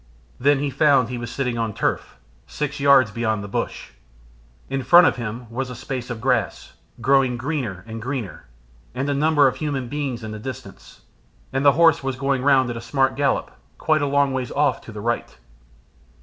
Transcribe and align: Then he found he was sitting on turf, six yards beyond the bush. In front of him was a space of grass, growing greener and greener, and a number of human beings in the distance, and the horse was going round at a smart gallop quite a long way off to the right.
Then 0.39 0.57
he 0.57 0.71
found 0.71 1.09
he 1.09 1.19
was 1.19 1.29
sitting 1.29 1.59
on 1.59 1.75
turf, 1.75 2.15
six 2.47 2.79
yards 2.79 3.11
beyond 3.11 3.43
the 3.43 3.47
bush. 3.47 3.91
In 4.67 4.81
front 4.81 5.05
of 5.05 5.17
him 5.17 5.45
was 5.51 5.69
a 5.69 5.75
space 5.75 6.09
of 6.09 6.19
grass, 6.19 6.73
growing 7.01 7.37
greener 7.37 7.83
and 7.85 8.01
greener, 8.01 8.45
and 8.95 9.07
a 9.11 9.13
number 9.13 9.47
of 9.47 9.57
human 9.57 9.89
beings 9.89 10.23
in 10.23 10.31
the 10.31 10.39
distance, 10.39 11.01
and 11.53 11.63
the 11.63 11.73
horse 11.73 12.01
was 12.01 12.15
going 12.15 12.41
round 12.41 12.71
at 12.71 12.77
a 12.77 12.81
smart 12.81 13.15
gallop 13.15 13.51
quite 13.77 14.01
a 14.01 14.07
long 14.07 14.33
way 14.33 14.47
off 14.55 14.81
to 14.81 14.91
the 14.91 15.01
right. 15.01 15.37